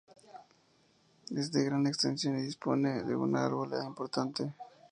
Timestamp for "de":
1.51-1.63, 3.03-3.15